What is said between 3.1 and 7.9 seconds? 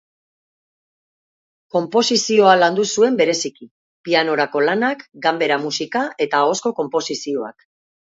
bereziki: pianorako lanak, ganbera-musika eta ahozko konposizioak.